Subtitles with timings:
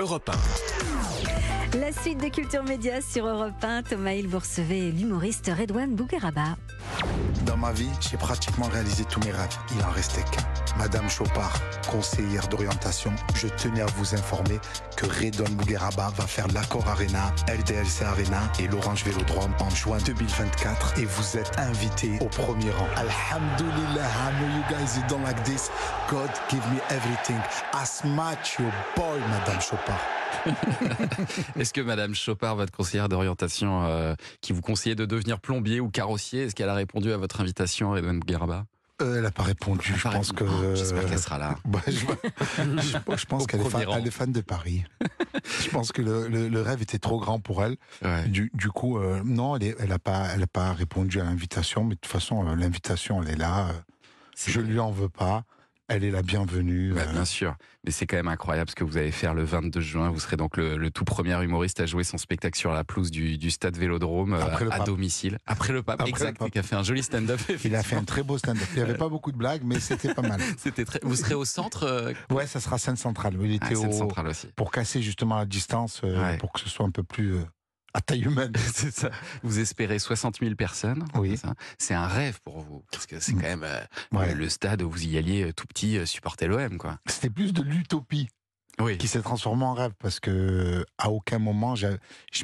[0.00, 0.30] Europe
[1.74, 3.82] La suite de Culture Média sur Europe 1.
[3.82, 6.56] Thomas Hill, vous recevez l'humoriste Redouane Bougueraba.
[7.44, 9.58] Dans ma vie, j'ai pratiquement réalisé tous mes rêves.
[9.76, 10.57] Il en restait qu'un.
[10.76, 11.60] Madame Chopard,
[11.90, 14.58] conseillère d'orientation, je tenais à vous informer
[14.96, 20.98] que Redon Bougueraba va faire l'Accord Arena, LDLC Arena et l'Orange Vélodrome en juin 2024
[20.98, 22.88] et vous êtes invité au premier rang.
[22.96, 25.70] Alhamdulillah, I know you guys you don't like this.
[26.10, 27.38] God give me everything.
[27.72, 30.00] I smash your boy, Madame Chopard.
[31.58, 35.88] Est-ce que Madame Chopard, votre conseillère d'orientation, euh, qui vous conseillait de devenir plombier ou
[35.90, 38.64] carrossier, est-ce qu'elle a répondu à votre invitation, Redouane Bougueraba
[39.00, 39.94] Euh, elle n'a pas répondu.
[39.96, 40.44] Je pense que.
[40.44, 41.54] Oh, J'espère euh, qu'elle sera là.
[41.64, 44.84] bah, je, je- je pense qu'elle est, fan, est de Paris.
[45.62, 47.76] je pense que le, le- le rêve était trop grand pour elle.
[48.02, 48.26] Ouais.
[48.28, 51.84] Du, du coup, euh, non, elle n'a elle pas, elle a pas répondu à l'invitation,
[51.84, 53.68] mais de toute façon, euh, l'invitation, elle est là.
[53.68, 53.72] euh,
[54.46, 55.44] Je lui en veux pas.
[55.90, 56.92] Elle est la bienvenue.
[56.92, 59.42] Bah, euh, bien sûr, mais c'est quand même incroyable ce que vous allez faire le
[59.42, 60.10] 22 juin.
[60.10, 63.10] Vous serez donc le, le tout premier humoriste à jouer son spectacle sur la pelouse
[63.10, 65.38] du, du stade Vélodrome euh, Après à domicile.
[65.46, 67.40] Après le pape, Après exact, qui a fait un joli stand-up.
[67.64, 68.68] il a fait un très beau stand-up.
[68.72, 70.40] Il n'y avait pas beaucoup de blagues, mais c'était pas mal.
[70.58, 71.00] C'était très.
[71.02, 71.84] Vous serez au centre.
[71.84, 73.38] euh, Ouais, ça sera scène centrale.
[73.42, 74.48] Il à était au, centrale aussi.
[74.56, 76.36] pour casser justement la distance, euh, Ouais.
[76.36, 77.42] pour que ce soit un peu plus euh,
[77.94, 78.52] à taille humaine.
[78.72, 79.10] c'est ça.
[79.42, 81.06] Vous espérez 60 000 personnes.
[81.14, 81.38] Oui.
[81.78, 83.80] c'est un rêve pour vous, parce que c'est quand même euh,
[84.12, 84.34] Ouais.
[84.34, 86.98] le stade où vous y alliez euh, tout petit euh, supporter l'OM, quoi.
[87.06, 88.28] C'était plus de l'utopie.
[88.80, 88.96] Oui.
[88.96, 91.88] qui s'est transformé en rêve parce que à aucun moment je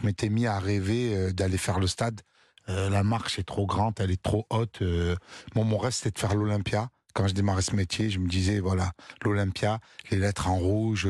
[0.02, 2.22] m'étais mis à rêver d'aller faire le stade.
[2.68, 4.82] Euh, la marche est trop grande, elle est trop haute.
[4.82, 5.14] euh.
[5.54, 6.88] Bon, mon rêve c'était de faire l'Olympia.
[7.12, 9.78] Quand je démarrais ce métier, je me disais voilà l'Olympia,
[10.10, 11.06] les lettres en rouge.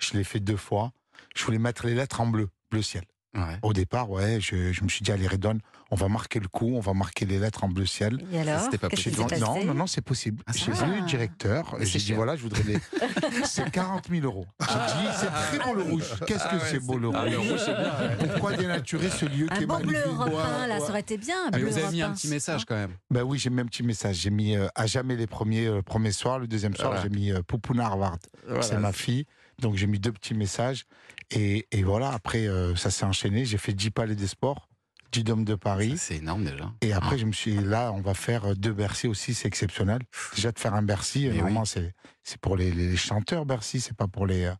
[0.00, 0.90] je l'ai fait deux fois.
[1.36, 3.04] Je voulais mettre les lettres en bleu, bleu ciel.
[3.36, 3.58] Ouais.
[3.62, 5.58] Au départ, ouais, je, je me suis dit allez Redon,
[5.90, 8.18] on va marquer le coup, on va marquer les lettres en bleu ciel.
[8.32, 10.42] Et alors C'était pas dit, non, non, non, c'est possible.
[10.46, 12.78] Ah, J'ai vu le directeur, Mais j'ai dit voilà, je voudrais les.
[13.44, 14.46] c'est 40 000 euros.
[14.60, 16.04] J'ai dit, c'est très beau le rouge.
[16.26, 18.28] Qu'est-ce Ah que ouais, c'est beau le ah, rouge le rouge, c'est bien, ouais.
[18.28, 20.02] Pourquoi dénaturer ce lieu qui Un est bon magnifique?
[20.02, 20.80] bleu 1, là, ouais.
[20.80, 21.36] ça aurait été bien.
[21.52, 22.30] Mais vous avez mis un petit 1.
[22.30, 22.92] message quand même.
[23.10, 24.16] Ben oui, j'ai mis un petit message.
[24.16, 27.02] J'ai mis euh, à jamais les premiers, euh, premier soir, le deuxième soir, Voilà.
[27.02, 28.16] j'ai mis euh, Poupouna Harvard.
[28.62, 29.26] C'est ma fille.
[29.58, 30.84] Donc j'ai mis deux petits messages.
[31.32, 33.25] Et, et voilà, après, euh, ça s'est enchaîné.
[33.34, 34.68] J'ai fait 10 palais des sports,
[35.12, 35.94] 10 dômes de Paris.
[35.98, 36.72] C'est énorme déjà.
[36.80, 40.00] Et après, je me suis là, on va faire euh, deux Bercy aussi, c'est exceptionnel.
[40.34, 43.80] Déjà de faire un Bercy, euh, Mais normalement c'est c'est pour les, les chanteurs Bercy,
[43.80, 44.54] c'est pas pour les euh,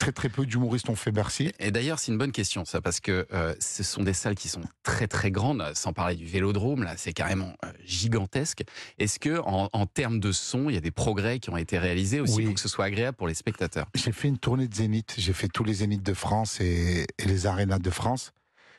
[0.00, 1.52] très très peu d'humoristes ont fait Bercy.
[1.60, 4.48] Et d'ailleurs, c'est une bonne question, ça, parce que euh, ce sont des salles qui
[4.48, 8.62] sont très très grandes, sans parler du vélodrome, là, c'est carrément euh, gigantesque.
[8.98, 11.78] Est-ce que, en, en termes de son, il y a des progrès qui ont été
[11.78, 12.44] réalisés aussi Oui.
[12.46, 13.86] pour que ce soit agréable pour les spectateurs?
[13.94, 17.24] J'ai fait une tournée de Zénith, j'ai fait tous les Zéniths de France et, et
[17.26, 18.32] les arénas de France.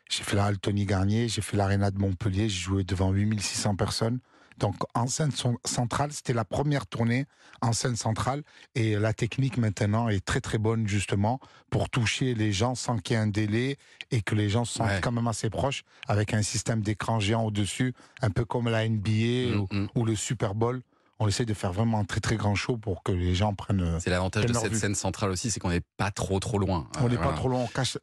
[0.09, 3.75] J'ai fait la Halle Tony Garnier, j'ai fait l'aréna de Montpellier, j'ai joué devant 8600
[3.75, 4.19] personnes.
[4.61, 5.31] Donc en scène
[5.65, 7.25] centrale, c'était la première tournée
[7.61, 8.43] en scène centrale
[8.75, 11.39] et la technique maintenant est très très bonne justement
[11.71, 13.77] pour toucher les gens sans qu'il y ait un délai
[14.11, 14.99] et que les gens se sentent Ouais.
[15.01, 19.01] quand même assez proches avec un système d'écran géant au-dessus, un peu comme la NBA
[19.11, 19.87] Mm, mm.
[19.95, 20.81] ou le Super Bowl.
[21.23, 23.81] On essaie de faire vraiment un très très grand show pour que les gens prennent...
[23.81, 24.77] euh, C'est l'avantage de cette vue.
[24.79, 26.87] scène centrale aussi, c'est qu'on n'est pas trop trop loin.
[26.99, 27.37] On Euh, n'est pas voilà.
[27.37, 27.59] trop loin.
[27.59, 27.99] On cache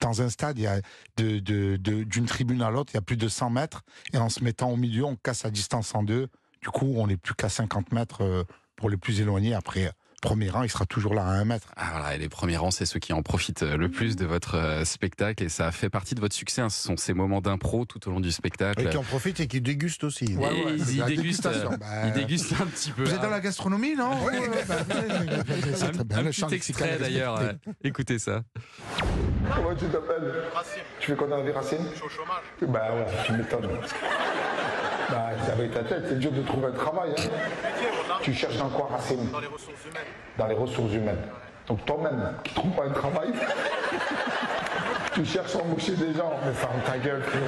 [0.00, 0.80] dans un stade, il y a
[1.16, 3.82] de, de- de- d'une tribune à l'autre, il y a plus de 100 mètres.
[4.12, 6.26] Et en se mettant au milieu, on casse la distance en deux.
[6.60, 8.42] Du coup, on n'est plus qu'à 50 mètres euh,
[8.74, 9.54] pour les plus éloignés.
[9.54, 11.68] Après, premier rang, il sera toujours là à un mètre.
[11.76, 14.24] Ah, voilà, et les premiers rangs, c'est ceux qui en profitent euh, le plus de
[14.26, 16.62] votre euh, spectacle et ça fait partie de votre succès.
[16.62, 16.68] hein.
[16.68, 18.80] Ce sont ces moments d'impro tout au long du spectacle.
[18.86, 20.24] Et qui en profitent et qui dégustent aussi.
[20.32, 23.04] Et Ouais, ouais, ils, dégustent, euh, Bah, ils dégustent un petit peu.
[23.04, 24.74] Vous êtes dans la gastronomie, non Ouais, bah,
[25.74, 26.18] c'est un, très bien.
[26.18, 27.38] un Le petit extrait d'ailleurs.
[27.38, 27.52] euh,
[27.84, 28.42] écoutez ça.
[29.54, 30.32] Comment tu t'appelles?
[30.54, 30.82] Racine.
[30.98, 32.42] Tu fais quoi dans la vie, Racine Je suis au chômage.
[32.68, 33.68] Bah ouais, tu m'étonnes.
[35.10, 37.10] Bah, c'est avec ta tête, c'est dur de trouver un travail.
[37.16, 38.18] Hein.
[38.22, 40.02] Tu cherches dans quoi, Racine Dans les ressources humaines.
[40.38, 41.22] Dans les ressources humaines.
[41.68, 43.28] Donc toi-même, qui trouves pas un travail,
[45.14, 46.32] tu cherches à embaucher des gens.
[46.44, 47.46] Mais ferme ta gueule, frérot.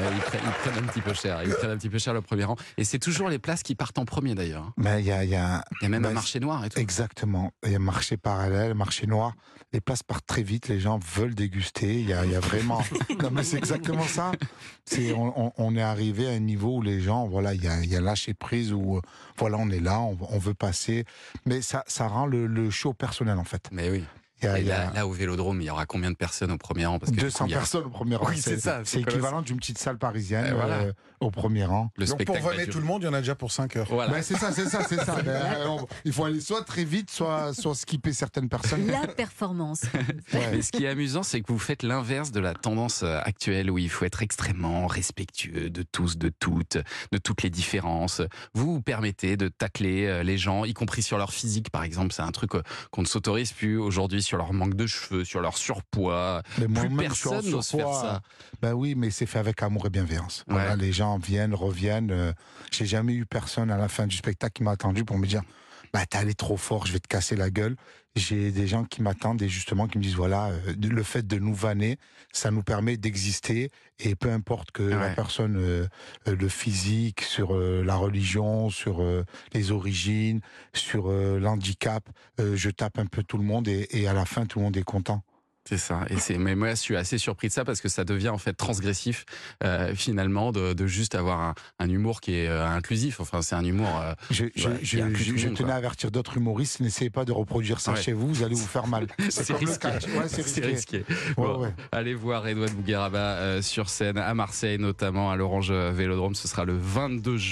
[0.00, 1.40] Euh, ils, prennent, ils prennent un petit peu cher.
[1.44, 2.56] Ils prennent un petit peu cher le premier rang.
[2.76, 4.72] Et c'est toujours les places qui partent en premier d'ailleurs.
[4.76, 6.78] Mais il y a, y a- y a même un bah, marché noir et tout.
[6.78, 7.52] Exactement.
[7.64, 9.34] Il y a marché parallèle, marché noir.
[9.72, 12.00] Les places partent très vite, les gens veulent déguster.
[12.00, 12.82] Il y a, il y a vraiment.
[13.22, 14.32] non, mais c'est exactement ça.
[14.84, 17.68] C'est, on, on- on est arrivé à un niveau où les gens, voilà, il y
[17.68, 19.00] a, y a lâché prise, où euh,
[19.38, 21.04] voilà, on est là, on, on veut passer.
[21.46, 23.68] Mais ça, ça rend le, le show personnel, en fait.
[23.70, 24.04] Mais oui.
[24.42, 26.10] Il y a, Et il y a là, là, au Vélodrome, il y aura combien
[26.10, 26.98] de personnes au premier rang?
[26.98, 28.26] Parce que du 200 coup, il y a- personnes au premier rang.
[28.28, 30.74] Oui, c'est ça, c'est équivalent d'une petite salle parisienne Euh, voilà.
[30.80, 31.90] euh, au premier rang.
[31.96, 32.72] Le Donc pour spectacle va vanner durer.
[32.72, 33.88] tout le monde, il y en a déjà pour 5 heures.
[33.90, 34.12] Voilà.
[34.12, 35.16] Ben, c'est ça, c'est ça, c'est ça.
[35.24, 38.86] Ben, euh, il faut aller soit très vite, soit, soit skipper certaines personnes.
[38.86, 39.82] La performance.
[40.32, 40.48] Ouais.
[40.52, 43.70] Mais ce qui est amusant, c'est que vous faites l'inverse de la tendance euh, actuelle
[43.70, 46.78] où il faut être extrêmement respectueux de tous, de toutes,
[47.12, 48.22] de toutes les différences.
[48.54, 52.12] Vous vous permettez de tacler les gens, y compris sur leur physique, par exemple.
[52.14, 52.52] C'est un truc
[52.90, 56.42] qu'on ne s'autorise plus aujourd'hui sur leur manque de cheveux, sur leur surpoids.
[56.58, 58.20] Mais Plus suis en personne n'ose faire ça.
[58.62, 60.44] Ben oui, mais c'est fait avec amour et bienveillance.
[60.46, 62.12] Voilà, les gens viennent, reviennent.
[62.12, 62.32] euh,
[62.70, 65.42] J'ai jamais eu personne à la fin du spectacle qui m'a attendu pour me dire
[65.92, 67.76] bah t'es allé trop fort, je vais te casser la gueule.
[68.16, 71.38] J'ai des gens qui m'attendent et justement qui me disent voilà, euh, le fait de
[71.38, 71.96] nous vanner,
[72.32, 73.70] ça nous permet d'exister
[74.00, 75.86] et peu importe que la personne, euh,
[76.26, 80.40] euh, le physique, sur euh, la religion, sur euh, les origines,
[80.74, 82.08] sur l'handicap,
[82.38, 84.76] je tape un peu tout le monde et, et à la fin tout le monde
[84.76, 85.22] est content.
[85.68, 86.00] C'est ça.
[86.08, 88.38] Et c'est, mais moi, je suis assez surpris de ça parce que ça devient en
[88.38, 89.24] fait transgressif
[89.62, 93.20] euh, finalement de, de juste avoir un, un humour qui est euh, inclusif.
[93.20, 94.00] Enfin, c'est un humour.
[94.02, 94.78] euh, Je, Ouais,
[95.48, 95.74] monde, tenais quoi.
[95.74, 98.00] à avertir d'autres humoristes, n'essayez pas de reproduire ça Ouais.
[98.02, 99.06] chez vous, vous allez vous faire mal.
[99.28, 99.88] c'est risqué.
[99.88, 100.28] Ouais,
[100.66, 101.04] risqué.
[101.36, 101.70] Bon.
[101.92, 106.34] Allez voir Edouard Bougueraba euh, sur scène à Marseille, notamment à l'Orange Vélodrome.
[106.34, 107.50] Ce sera le 22 juin.